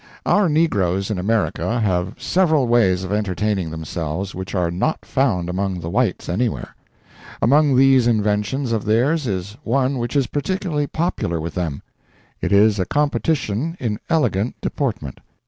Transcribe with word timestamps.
Our 0.25 0.49
negroes 0.49 1.11
in 1.11 1.19
America 1.19 1.79
have 1.79 2.15
several 2.17 2.65
ways 2.67 3.03
of 3.03 3.13
entertaining 3.13 3.69
themselves 3.69 4.33
which 4.33 4.55
are 4.55 4.71
not 4.71 5.05
found 5.05 5.47
among 5.47 5.79
the 5.79 5.91
whites 5.91 6.27
anywhere. 6.27 6.75
Among 7.39 7.75
these 7.75 8.07
inventions 8.07 8.71
of 8.71 8.83
theirs 8.85 9.27
is 9.27 9.57
one 9.63 9.99
which 9.99 10.15
is 10.15 10.25
particularly 10.25 10.87
popular 10.87 11.39
with 11.39 11.53
them. 11.53 11.83
It 12.41 12.51
is 12.51 12.79
a 12.79 12.85
competition 12.87 13.77
in 13.79 13.99
elegant 14.09 14.55
deportment. 14.59 15.19